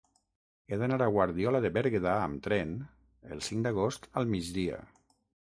[0.69, 2.73] He d'anar a Guardiola de Berguedà amb tren
[3.37, 4.83] el cinc d'agost al migdia.